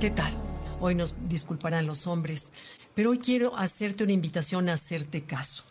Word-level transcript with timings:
¿Qué 0.00 0.10
tal? 0.10 0.32
Hoy 0.80 0.94
nos 0.94 1.14
disculparán 1.28 1.84
los 1.84 2.06
hombres, 2.06 2.52
pero 2.94 3.10
hoy 3.10 3.18
quiero 3.18 3.54
hacerte 3.58 4.02
una 4.02 4.14
invitación 4.14 4.70
a 4.70 4.72
hacerte 4.72 5.24
caso. 5.24 5.64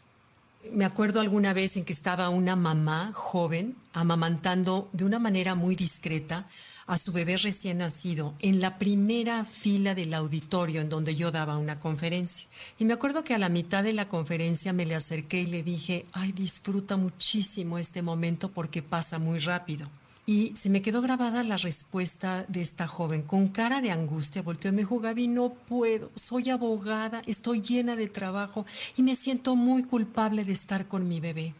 Me 0.71 0.85
acuerdo 0.85 1.19
alguna 1.19 1.51
vez 1.51 1.77
en 1.77 1.83
que 1.83 1.93
estaba 1.93 2.29
una 2.29 2.55
mamá 2.55 3.09
joven 3.15 3.75
amamantando 3.91 4.87
de 4.93 5.05
una 5.05 5.17
manera 5.17 5.55
muy 5.55 5.75
discreta 5.75 6.47
a 6.85 6.99
su 6.99 7.11
bebé 7.11 7.37
recién 7.37 7.79
nacido 7.79 8.35
en 8.37 8.61
la 8.61 8.77
primera 8.77 9.45
fila 9.45 9.95
del 9.95 10.13
auditorio 10.13 10.81
en 10.81 10.89
donde 10.89 11.15
yo 11.15 11.31
daba 11.31 11.57
una 11.57 11.79
conferencia. 11.79 12.47
Y 12.77 12.85
me 12.85 12.93
acuerdo 12.93 13.23
que 13.23 13.33
a 13.33 13.39
la 13.39 13.49
mitad 13.49 13.83
de 13.83 13.93
la 13.93 14.09
conferencia 14.09 14.73
me 14.73 14.85
le 14.85 14.93
acerqué 14.93 15.41
y 15.41 15.47
le 15.47 15.63
dije, 15.63 16.05
ay, 16.13 16.33
disfruta 16.33 16.97
muchísimo 16.97 17.79
este 17.79 18.03
momento 18.03 18.51
porque 18.51 18.83
pasa 18.83 19.17
muy 19.17 19.39
rápido. 19.39 19.89
Y 20.29 20.55
se 20.55 20.69
me 20.69 20.83
quedó 20.83 21.01
grabada 21.01 21.41
la 21.41 21.57
respuesta 21.57 22.45
de 22.47 22.61
esta 22.61 22.85
joven. 22.85 23.23
Con 23.23 23.47
cara 23.47 23.81
de 23.81 23.89
angustia 23.89 24.43
volteó 24.43 24.69
y 24.69 24.75
me 24.75 24.81
dijo, 24.83 24.99
Gaby, 24.99 25.27
no 25.27 25.55
puedo, 25.55 26.11
soy 26.13 26.51
abogada, 26.51 27.23
estoy 27.25 27.63
llena 27.63 27.95
de 27.95 28.09
trabajo 28.09 28.67
y 28.95 29.01
me 29.01 29.15
siento 29.15 29.55
muy 29.55 29.81
culpable 29.85 30.45
de 30.45 30.53
estar 30.53 30.87
con 30.87 31.07
mi 31.07 31.19
bebé. 31.19 31.55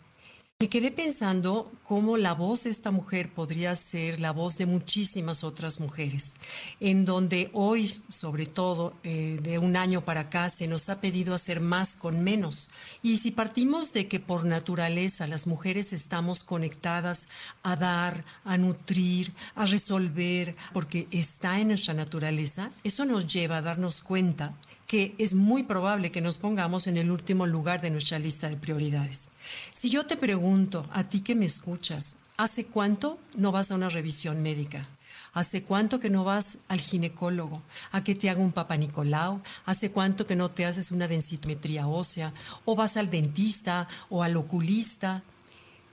Me 0.62 0.68
quedé 0.68 0.92
pensando 0.92 1.72
cómo 1.86 2.18
la 2.18 2.34
voz 2.34 2.66
de 2.66 2.70
esta 2.70 2.92
mujer 2.92 3.32
podría 3.34 3.74
ser 3.78 4.20
la 4.20 4.32
voz 4.32 4.58
de 4.58 4.66
muchísimas 4.66 5.46
otras 5.46 5.80
mujeres, 5.80 6.34
en 6.82 7.06
donde 7.06 7.50
hoy, 7.54 7.88
sobre 8.10 8.46
todo 8.46 8.94
eh, 9.04 9.40
de 9.42 9.58
un 9.58 9.78
año 9.78 10.04
para 10.04 10.20
acá, 10.20 10.50
se 10.50 10.68
nos 10.68 10.90
ha 10.90 11.00
pedido 11.00 11.34
hacer 11.34 11.62
más 11.62 11.96
con 11.96 12.26
menos. 12.26 12.72
Y 13.02 13.20
si 13.20 13.32
partimos 13.32 13.94
de 13.94 14.10
que 14.10 14.20
por 14.20 14.44
naturaleza 14.44 15.28
las 15.28 15.48
mujeres 15.48 15.94
estamos 15.94 16.44
conectadas 16.44 17.30
a 17.64 17.78
dar, 17.78 18.26
a 18.44 18.58
nutrir, 18.58 19.32
a 19.56 19.66
resolver, 19.66 20.58
porque 20.74 21.08
está 21.12 21.62
en 21.62 21.70
nuestra 21.70 21.94
naturaleza, 21.94 22.70
eso 22.84 23.06
nos 23.06 23.32
lleva 23.34 23.56
a 23.56 23.62
darnos 23.62 24.02
cuenta 24.02 24.54
que 24.90 25.14
es 25.20 25.36
muy 25.36 25.62
probable 25.62 26.12
que 26.12 26.20
nos 26.20 26.40
pongamos 26.40 26.88
en 26.88 26.98
el 26.98 27.12
último 27.12 27.46
lugar 27.46 27.80
de 27.80 27.92
nuestra 27.92 28.18
lista 28.18 28.50
de 28.50 28.58
prioridades. 28.58 29.30
Si 29.72 29.92
yo 29.92 30.08
te 30.08 30.18
pregunto, 30.18 30.84
a 30.92 31.04
ti 31.04 31.22
que 31.22 31.36
me 31.36 31.46
escuchas, 31.46 32.16
¿hace 32.38 32.66
cuánto 32.66 33.20
no 33.38 33.52
vas 33.52 33.70
a 33.70 33.76
una 33.76 33.90
revisión 33.90 34.42
médica? 34.42 34.90
¿Hace 35.32 35.62
cuánto 35.62 36.00
que 36.00 36.10
no 36.10 36.24
vas 36.24 36.58
al 36.70 36.82
ginecólogo 36.82 37.62
a 37.92 38.04
que 38.04 38.16
te 38.16 38.32
haga 38.32 38.42
un 38.42 38.52
papá 38.52 38.78
Nicolau? 38.78 39.44
¿Hace 39.68 39.92
cuánto 39.92 40.26
que 40.26 40.36
no 40.36 40.50
te 40.50 40.66
haces 40.66 40.92
una 40.92 41.08
densitometría 41.08 41.88
ósea? 41.88 42.34
¿O 42.66 42.76
vas 42.76 42.98
al 42.98 43.12
dentista 43.12 43.88
o 44.10 44.24
al 44.24 44.36
oculista? 44.38 45.22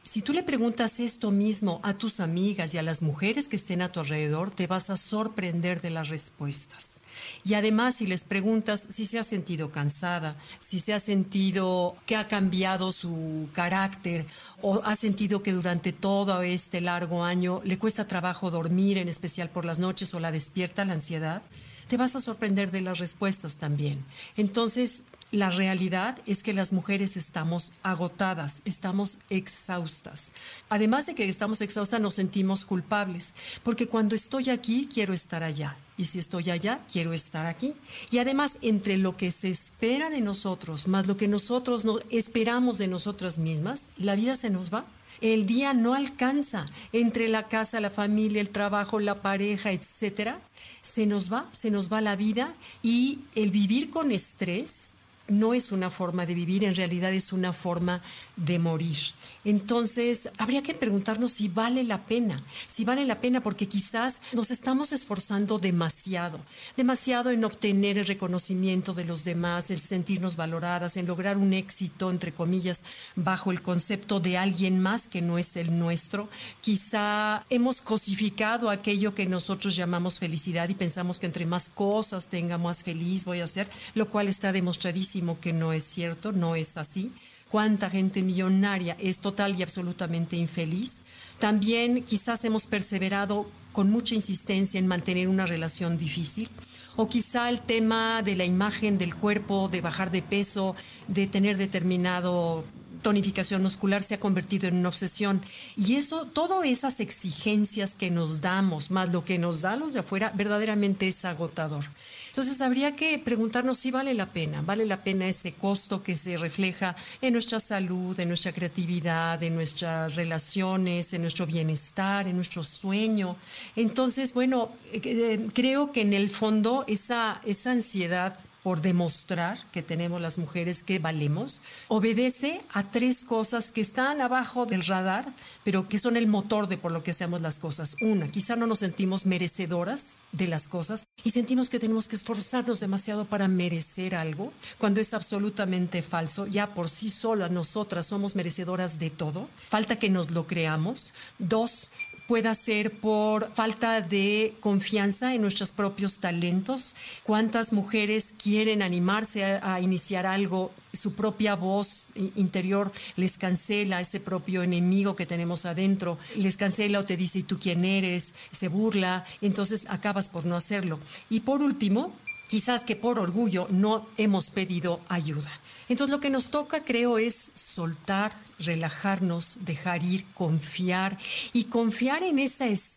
Si 0.02 0.22
tú 0.22 0.33
le 0.33 0.42
preguntas 0.42 1.00
esto 1.00 1.30
mismo 1.33 1.80
a 1.83 1.98
tus 1.98 2.19
amigas 2.19 2.72
y 2.72 2.78
a 2.78 2.83
las 2.83 3.02
mujeres 3.02 3.48
que 3.48 3.56
estén 3.56 3.83
a 3.83 3.92
tu 3.92 4.00
alrededor, 4.00 4.50
te 4.50 4.67
vas 4.67 4.89
a 4.89 4.97
sorprender 4.97 5.83
de 5.83 5.91
las 5.91 6.08
respuestas. 6.08 7.02
Y 7.45 7.55
además, 7.55 7.97
si 7.97 8.06
les 8.06 8.25
preguntas 8.25 8.86
si 8.91 9.05
se 9.05 9.19
ha 9.19 9.25
sentido 9.25 9.70
cansada, 9.70 10.36
si 10.61 10.81
se 10.81 10.95
ha 10.95 11.00
sentido 11.00 11.97
que 12.06 12.17
ha 12.17 12.28
cambiado 12.28 12.92
su 12.92 13.48
carácter 13.53 14.27
o 14.62 14.83
ha 14.84 14.97
sentido 14.97 15.42
que 15.42 15.53
durante 15.53 15.92
todo 15.92 16.42
este 16.42 16.81
largo 16.81 17.25
año 17.25 17.61
le 17.64 17.78
cuesta 17.78 18.06
trabajo 18.06 18.50
dormir, 18.50 18.98
en 18.98 19.08
especial 19.08 19.50
por 19.50 19.64
las 19.64 19.78
noches, 19.78 20.12
o 20.14 20.20
la 20.20 20.33
despierta 20.33 20.84
la 20.84 20.95
ansiedad, 20.95 21.42
te 21.89 21.97
vas 21.97 22.17
a 22.17 22.20
sorprender 22.20 22.70
de 22.70 22.81
las 22.81 22.98
respuestas 22.98 23.56
también. 23.56 24.05
Entonces, 24.36 25.03
la 25.33 25.51
realidad 25.51 26.19
es 26.27 26.42
que 26.42 26.53
las 26.53 26.73
mujeres 26.73 27.17
estamos 27.17 27.73
agotadas, 27.83 28.62
estamos 28.64 29.19
exhaustas. 29.28 30.33
Además 30.69 31.06
de 31.06 31.14
que 31.14 31.28
estamos 31.28 31.61
exhaustas, 31.61 32.01
nos 32.01 32.14
sentimos 32.14 32.64
culpables, 32.64 33.34
porque 33.62 33.89
cuando 33.89 34.14
estoy 34.14 34.51
aquí, 34.51 34.89
quiero 34.92 35.12
estar 35.12 35.42
allá. 35.42 35.77
Y 35.98 36.05
si 36.05 36.19
estoy 36.19 36.50
allá, 36.50 36.80
quiero 36.92 37.12
estar 37.12 37.47
aquí. 37.47 37.75
Y 38.11 38.19
además, 38.19 38.58
entre 38.62 38.98
lo 38.98 39.16
que 39.16 39.30
se 39.30 39.50
espera 39.50 40.11
de 40.11 40.20
nosotros, 40.20 40.89
más 40.89 41.07
lo 41.07 41.17
que 41.17 41.29
nosotros 41.29 41.84
no 41.84 41.98
esperamos 42.11 42.79
de 42.79 42.89
nosotras 42.89 43.39
mismas, 43.39 43.89
la 43.96 44.17
vida 44.17 44.36
se 44.36 44.51
nos 44.51 44.73
va. 44.73 44.84
El 45.23 45.46
día 45.46 45.73
no 45.73 45.95
alcanza 45.95 46.67
entre 46.92 47.29
la 47.29 47.48
casa, 47.48 47.80
la 47.80 47.89
familia, 47.89 48.42
el 48.42 48.51
trabajo, 48.51 49.01
la 49.01 49.23
pareja, 49.23 49.73
etcétera. 49.73 50.40
Se 50.83 51.07
nos 51.07 51.33
va, 51.33 51.48
se 51.52 51.70
nos 51.70 51.90
va 51.90 52.02
la 52.02 52.17
vida 52.17 52.55
y 52.83 53.20
el 53.34 53.51
vivir 53.51 53.89
con 53.89 54.13
estrés 54.13 54.95
no 55.29 55.55
es 55.55 55.73
una 55.73 55.91
forma 55.91 56.27
de 56.27 56.35
vivir, 56.35 56.64
en 56.64 56.75
realidad 56.75 57.13
es 57.13 57.33
una 57.33 57.53
forma 57.53 58.03
de 58.37 58.59
morir. 58.59 58.97
Entonces, 59.45 60.29
habría 60.39 60.63
que 60.63 60.75
preguntarnos 60.75 61.33
si 61.33 61.48
vale 61.48 61.85
la 61.85 62.07
pena, 62.07 62.42
si 62.67 62.85
vale 62.85 63.05
la 63.05 63.20
pena 63.20 63.42
porque 63.42 63.69
quizás 63.69 64.20
nos 64.33 64.51
estamos 64.51 64.92
esforzando 64.92 65.59
demasiado, 65.59 66.41
demasiado 66.77 67.31
en 67.31 67.45
obtener 67.45 67.98
el 67.98 68.07
reconocimiento 68.07 68.95
de 68.95 69.05
los 69.05 69.25
demás, 69.25 69.70
en 69.70 69.79
sentirnos 69.79 70.37
valoradas, 70.37 70.97
en 70.97 71.07
lograr 71.07 71.37
un 71.37 71.53
éxito, 71.53 72.11
entre 72.11 72.33
comillas, 72.33 72.83
bajo 73.14 73.51
el 73.51 73.63
concepto 73.63 74.20
de 74.20 74.39
alguien 74.39 74.81
más 74.81 75.08
que 75.08 75.23
no 75.23 75.39
es 75.39 75.57
el 75.57 75.79
nuestro. 75.79 76.29
Quizá 76.61 77.45
hemos 77.51 77.81
cosificado 77.81 78.70
aquello 78.70 79.14
que 79.14 79.27
nosotros 79.27 79.77
llamamos 79.77 80.19
felicidad 80.19 80.69
y 80.69 80.75
pensamos 80.75 81.19
que 81.19 81.27
entre 81.27 81.47
más 81.47 81.69
cosas 81.69 82.29
tenga, 82.29 82.58
más 82.58 82.83
feliz 82.83 83.25
voy 83.25 83.41
a 83.41 83.47
ser, 83.47 83.69
lo 83.95 84.08
cual 84.08 84.29
está 84.29 84.53
demostradísimo 84.53 85.15
que 85.40 85.52
no 85.52 85.72
es 85.72 85.84
cierto, 85.84 86.32
no 86.32 86.56
es 86.56 86.77
así. 86.77 87.12
Cuánta 87.50 87.90
gente 87.90 88.22
millonaria 88.22 88.96
es 89.00 89.20
total 89.20 89.58
y 89.58 89.62
absolutamente 89.62 90.36
infeliz. 90.36 91.02
También 91.38 92.02
quizás 92.02 92.44
hemos 92.44 92.66
perseverado 92.66 93.48
con 93.72 93.90
mucha 93.90 94.14
insistencia 94.14 94.78
en 94.78 94.86
mantener 94.86 95.28
una 95.28 95.46
relación 95.46 95.96
difícil. 95.96 96.48
O 96.96 97.08
quizá 97.08 97.50
el 97.50 97.60
tema 97.60 98.22
de 98.22 98.34
la 98.34 98.44
imagen 98.44 98.96
del 98.96 99.14
cuerpo, 99.14 99.68
de 99.68 99.82
bajar 99.82 100.10
de 100.10 100.22
peso, 100.22 100.74
de 101.08 101.27
tener 101.27 101.58
determinado 101.58 102.64
tonificación 103.06 103.62
muscular 103.62 104.02
se 104.02 104.14
ha 104.14 104.18
convertido 104.18 104.67
en 104.67 104.78
una 104.78 104.89
obsesión. 104.89 105.40
Y 105.77 105.94
eso, 105.94 106.27
todas 106.27 106.67
esas 106.67 106.98
exigencias 106.98 107.94
que 107.94 108.11
nos 108.11 108.40
damos, 108.40 108.90
más 108.90 109.12
lo 109.12 109.24
que 109.24 109.39
nos 109.39 109.61
da 109.61 109.77
los 109.77 109.92
de 109.92 110.00
afuera, 110.00 110.33
verdaderamente 110.34 111.06
es 111.06 111.24
agotador. 111.24 111.84
Entonces 112.30 112.61
habría 112.61 112.96
que 112.96 113.16
preguntarnos 113.20 113.78
si 113.78 113.92
vale 113.92 114.12
la 114.12 114.33
pena, 114.33 114.61
vale 114.61 114.84
la 114.86 115.05
pena 115.05 115.28
ese 115.28 115.52
costo 115.52 116.02
que 116.02 116.16
se 116.16 116.36
refleja 116.36 116.96
en 117.22 117.34
nuestra 117.34 117.61
salud, 117.61 118.18
en 118.18 118.27
nuestra 118.27 118.52
creatividad, 118.52 119.40
en 119.40 119.55
nuestras 119.55 120.16
relaciones, 120.16 121.12
en 121.12 121.22
nuestro 121.22 121.46
bienestar, 121.46 122.27
en 122.27 122.34
nuestro 122.34 122.64
sueño. 122.64 123.36
Entonces, 123.77 124.34
bueno, 124.34 124.72
eh, 124.92 125.46
creo 125.55 125.92
que 125.92 126.00
en 126.00 126.12
el 126.12 126.28
fondo 126.28 126.84
esa, 126.89 127.40
esa 127.45 127.70
ansiedad 127.70 128.37
por 128.66 128.81
demostrar 128.81 129.58
que 129.70 129.81
tenemos 129.81 130.20
las 130.20 130.38
mujeres 130.38 130.82
que 130.82 130.99
valemos, 130.99 131.62
obedece 131.87 132.62
a 132.72 132.90
tres 132.90 133.22
cosas 133.22 133.70
que 133.70 133.81
están 133.81 134.20
abajo 134.20 134.66
del 134.66 134.84
radar, 134.84 135.32
pero 135.62 135.88
que 135.88 136.00
son 136.00 136.16
el 136.16 136.26
motor 136.26 136.66
de 136.66 136.76
por 136.76 136.90
lo 136.90 137.04
que 137.04 137.12
hacemos 137.12 137.40
las 137.40 137.60
cosas. 137.60 137.94
Una, 138.00 138.26
quizá 138.26 138.56
no 138.56 138.66
nos 138.66 138.81
sentimos 138.81 139.25
merecedoras 139.25 140.16
de 140.32 140.49
las 140.49 140.66
cosas 140.66 141.06
y 141.22 141.31
sentimos 141.31 141.69
que 141.69 141.78
tenemos 141.78 142.08
que 142.08 142.16
esforzarnos 142.16 142.81
demasiado 142.81 143.26
para 143.26 143.46
merecer 143.46 144.16
algo, 144.16 144.52
cuando 144.78 145.00
es 145.00 145.14
absolutamente 145.14 146.02
falso. 146.02 146.48
Ya 146.48 146.75
por 146.75 146.88
sí 146.88 147.08
solas 147.08 147.52
nosotras 147.52 148.06
somos 148.06 148.34
merecedoras 148.34 148.98
de 148.98 149.10
todo. 149.10 149.48
Falta 149.69 149.94
que 149.94 150.10
nos 150.10 150.32
lo 150.32 150.48
creamos. 150.48 151.14
Dos, 151.38 151.90
pueda 152.26 152.55
ser 152.55 152.99
por 152.99 153.50
falta 153.53 154.00
de 154.00 154.55
confianza 154.61 155.35
en 155.35 155.43
nuestros 155.43 155.70
propios 155.70 156.19
talentos. 156.19 156.97
¿Cuántas 157.23 157.73
mujeres 157.73 158.35
quieren 158.43 158.82
animarse 158.82 159.44
a, 159.44 159.81
iniciar 159.81 160.26
algo? 160.26 160.73
Su 160.93 161.14
propia 161.14 161.55
voz 161.55 162.06
interior 162.37 162.91
les 163.17 163.38
cancela 163.38 164.00
ese 164.00 164.19
propio 164.19 164.62
enemigo 164.62 165.14
que 165.14 165.26
tenemos 165.26 165.67
adentro, 165.67 166.19
les 166.37 166.56
cancela 166.56 167.00
o 167.00 167.05
te 167.05 167.17
dice, 167.17 167.41
¿y 167.41 167.43
tú 167.43 167.59
quién 167.59 167.85
eres? 167.85 168.35
Se 168.50 168.69
burla, 168.69 169.25
entonces 169.40 169.87
acabas 169.90 170.29
por 170.29 170.46
no 170.46 170.56
hacerlo. 170.56 170.99
Y 171.29 171.40
por 171.40 171.62
último, 171.62 172.12
quizás 172.46 172.84
que 172.84 172.96
por 172.96 173.19
orgullo 173.19 173.66
no 173.70 174.06
hemos 174.16 174.50
pedido 174.50 175.00
ayuda. 175.08 175.50
Entonces 175.88 176.12
lo 176.12 176.20
que 176.20 176.31
nos 176.31 176.50
toca, 176.50 176.84
creo, 176.84 177.19
es 177.19 177.52
soltar, 177.54 178.37
relajarnos, 178.58 179.58
dejar 179.60 180.02
ir, 180.02 180.25
confiar 180.34 181.19
y 181.52 181.64
confiar 181.64 182.22
en 182.22 182.38
esta 182.38 182.66
esencia 182.66 182.95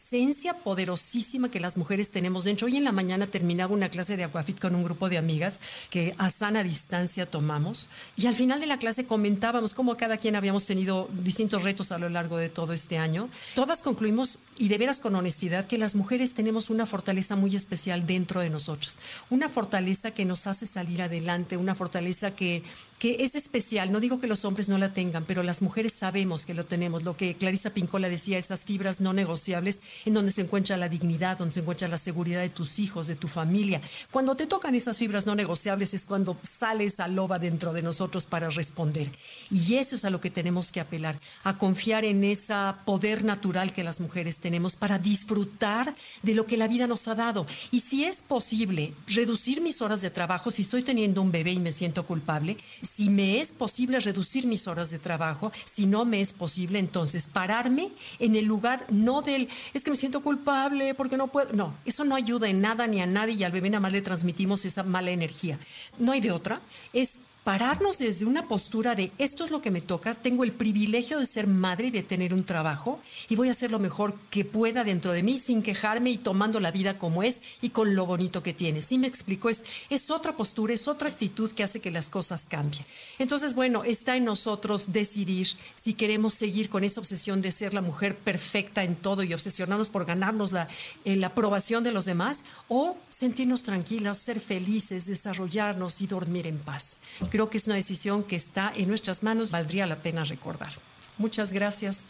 poderosísima 0.63 1.51
que 1.51 1.59
las 1.59 1.77
mujeres 1.77 2.09
tenemos 2.09 2.43
dentro. 2.43 2.65
Hoy 2.65 2.77
en 2.77 2.83
la 2.83 2.91
mañana 2.91 3.27
terminaba 3.27 3.73
una 3.73 3.89
clase 3.89 4.17
de 4.17 4.23
Aquafit 4.23 4.59
con 4.59 4.73
un 4.73 4.83
grupo 4.83 5.07
de 5.07 5.19
amigas 5.19 5.59
que 5.91 6.15
a 6.17 6.31
sana 6.31 6.63
distancia 6.63 7.27
tomamos 7.27 7.89
y 8.15 8.25
al 8.25 8.33
final 8.35 8.59
de 8.59 8.65
la 8.65 8.79
clase 8.79 9.05
comentábamos 9.05 9.75
cómo 9.75 9.97
cada 9.97 10.17
quien 10.17 10.35
habíamos 10.35 10.65
tenido 10.65 11.09
distintos 11.23 11.61
retos 11.61 11.91
a 11.91 11.99
lo 11.99 12.09
largo 12.09 12.37
de 12.37 12.49
todo 12.49 12.73
este 12.73 12.97
año. 12.97 13.29
Todas 13.53 13.83
concluimos 13.83 14.39
y 14.57 14.67
de 14.67 14.79
veras 14.79 14.99
con 14.99 15.13
honestidad 15.13 15.67
que 15.67 15.77
las 15.77 15.93
mujeres 15.93 16.33
tenemos 16.33 16.71
una 16.71 16.87
fortaleza 16.87 17.35
muy 17.35 17.55
especial 17.55 18.07
dentro 18.07 18.41
de 18.41 18.49
nosotras, 18.49 18.97
una 19.29 19.47
fortaleza 19.47 20.11
que 20.11 20.25
nos 20.25 20.47
hace 20.47 20.65
salir 20.65 21.03
adelante, 21.03 21.55
una 21.55 21.75
fortaleza 21.75 22.35
que 22.35 22.63
que 22.99 23.17
es 23.21 23.35
especial. 23.35 23.91
No 23.91 24.01
digo 24.01 24.19
que 24.19 24.27
los 24.27 24.45
hombres 24.45 24.69
no 24.69 24.77
la 24.77 24.93
tengan, 24.93 25.23
pero 25.23 25.41
las 25.41 25.61
mujeres 25.61 25.93
sabemos 25.93 26.45
que 26.45 26.53
lo 26.53 26.65
tenemos. 26.65 27.03
Lo 27.03 27.15
que 27.15 27.33
Clarisa 27.35 27.73
Pincola 27.73 28.09
decía, 28.09 28.37
esas 28.37 28.65
fibras 28.65 28.99
no 28.99 29.13
negociables. 29.13 29.79
En 30.05 30.13
donde 30.13 30.31
se 30.31 30.41
encuentra 30.41 30.77
la 30.77 30.89
dignidad, 30.89 31.37
donde 31.37 31.53
se 31.53 31.59
encuentra 31.61 31.87
la 31.87 31.97
seguridad 31.97 32.41
de 32.41 32.49
tus 32.49 32.79
hijos, 32.79 33.07
de 33.07 33.15
tu 33.15 33.27
familia. 33.27 33.81
Cuando 34.11 34.35
te 34.35 34.47
tocan 34.47 34.75
esas 34.75 34.97
fibras 34.97 35.25
no 35.25 35.35
negociables 35.35 35.93
es 35.93 36.05
cuando 36.05 36.37
sale 36.43 36.85
esa 36.85 37.07
loba 37.07 37.39
dentro 37.39 37.73
de 37.73 37.81
nosotros 37.81 38.25
para 38.25 38.49
responder. 38.49 39.11
Y 39.51 39.75
eso 39.75 39.95
es 39.95 40.05
a 40.05 40.09
lo 40.09 40.21
que 40.21 40.29
tenemos 40.29 40.71
que 40.71 40.79
apelar, 40.79 41.19
a 41.43 41.57
confiar 41.57 42.05
en 42.05 42.23
ese 42.23 42.53
poder 42.85 43.23
natural 43.23 43.73
que 43.73 43.83
las 43.83 43.99
mujeres 43.99 44.37
tenemos 44.37 44.75
para 44.75 44.97
disfrutar 44.97 45.95
de 46.23 46.33
lo 46.33 46.45
que 46.45 46.57
la 46.57 46.67
vida 46.67 46.87
nos 46.87 47.07
ha 47.07 47.15
dado. 47.15 47.45
Y 47.71 47.81
si 47.81 48.05
es 48.05 48.21
posible 48.21 48.93
reducir 49.07 49.61
mis 49.61 49.81
horas 49.81 50.01
de 50.01 50.09
trabajo, 50.09 50.51
si 50.51 50.63
estoy 50.63 50.83
teniendo 50.83 51.21
un 51.21 51.31
bebé 51.31 51.51
y 51.51 51.59
me 51.59 51.71
siento 51.71 52.05
culpable, 52.05 52.57
si 52.81 53.09
me 53.09 53.39
es 53.39 53.51
posible 53.51 53.99
reducir 53.99 54.47
mis 54.47 54.67
horas 54.67 54.89
de 54.89 54.99
trabajo, 54.99 55.51
si 55.65 55.85
no 55.85 56.05
me 56.05 56.21
es 56.21 56.33
posible, 56.33 56.79
entonces 56.79 57.27
pararme 57.27 57.89
en 58.19 58.35
el 58.35 58.45
lugar 58.45 58.85
no 58.89 59.21
del, 59.21 59.49
me 59.89 59.95
siento 59.95 60.21
culpable 60.21 60.93
porque 60.93 61.17
no 61.17 61.27
puedo, 61.27 61.53
no, 61.53 61.75
eso 61.85 62.03
no 62.05 62.15
ayuda 62.15 62.47
en 62.49 62.61
nada 62.61 62.87
ni 62.87 63.01
a 63.01 63.05
nadie 63.05 63.35
y 63.35 63.43
al 63.43 63.51
bebé 63.51 63.69
nada 63.69 63.81
más 63.81 63.91
le 63.91 64.01
transmitimos 64.01 64.65
esa 64.65 64.83
mala 64.83 65.11
energía. 65.11 65.59
No 65.97 66.11
hay 66.11 66.21
de 66.21 66.31
otra, 66.31 66.61
es 66.93 67.18
pararnos 67.43 67.97
desde 67.97 68.25
una 68.25 68.47
postura 68.47 68.95
de 68.95 69.11
esto 69.17 69.43
es 69.43 69.51
lo 69.51 69.61
que 69.61 69.71
me 69.71 69.81
toca, 69.81 70.13
tengo 70.13 70.43
el 70.43 70.51
privilegio 70.51 71.19
de 71.19 71.25
ser 71.25 71.47
madre 71.47 71.87
y 71.87 71.91
de 71.91 72.03
tener 72.03 72.33
un 72.33 72.43
trabajo 72.43 72.99
y 73.27 73.35
voy 73.35 73.47
a 73.47 73.51
hacer 73.51 73.71
lo 73.71 73.79
mejor 73.79 74.15
que 74.29 74.45
pueda 74.45 74.83
dentro 74.83 75.13
de 75.13 75.23
mí 75.23 75.39
sin 75.39 75.63
quejarme 75.63 76.09
y 76.11 76.17
tomando 76.17 76.59
la 76.59 76.71
vida 76.71 76.97
como 76.97 77.23
es 77.23 77.41
y 77.61 77.69
con 77.69 77.95
lo 77.95 78.05
bonito 78.05 78.43
que 78.43 78.53
tiene. 78.53 78.81
Si 78.81 78.97
me 78.97 79.07
explico, 79.07 79.49
es, 79.49 79.63
es 79.89 80.11
otra 80.11 80.35
postura, 80.35 80.73
es 80.73 80.87
otra 80.87 81.09
actitud 81.09 81.51
que 81.51 81.63
hace 81.63 81.79
que 81.79 81.91
las 81.91 82.09
cosas 82.09 82.45
cambien. 82.45 82.85
Entonces, 83.17 83.53
bueno, 83.53 83.83
está 83.83 84.15
en 84.15 84.25
nosotros 84.25 84.91
decidir 84.91 85.47
si 85.75 85.93
queremos 85.93 86.33
seguir 86.33 86.69
con 86.69 86.83
esa 86.83 86.99
obsesión 86.99 87.41
de 87.41 87.51
ser 87.51 87.73
la 87.73 87.81
mujer 87.81 88.17
perfecta 88.17 88.83
en 88.83 88.95
todo 88.95 89.23
y 89.23 89.33
obsesionarnos 89.33 89.89
por 89.89 90.05
ganarnos 90.05 90.51
la, 90.51 90.67
eh, 91.05 91.15
la 91.15 91.27
aprobación 91.27 91.83
de 91.83 91.91
los 91.91 92.05
demás 92.05 92.43
o 92.67 92.97
sentirnos 93.09 93.63
tranquilas, 93.63 94.17
ser 94.17 94.39
felices, 94.39 95.05
desarrollarnos 95.05 96.01
y 96.01 96.07
dormir 96.07 96.47
en 96.47 96.59
paz. 96.59 96.99
Creo 97.29 97.49
que 97.49 97.57
es 97.57 97.67
una 97.67 97.75
decisión 97.75 98.23
que 98.23 98.35
está 98.35 98.71
en 98.75 98.87
nuestras 98.87 99.23
manos, 99.23 99.51
valdría 99.51 99.85
la 99.85 100.01
pena 100.01 100.23
recordar. 100.23 100.73
Muchas 101.17 101.53
gracias. 101.53 102.05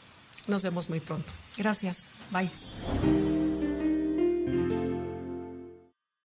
Nos 0.47 0.63
vemos 0.63 0.89
muy 0.89 0.99
pronto. 0.99 1.31
Gracias. 1.57 1.97
Bye. 2.31 3.28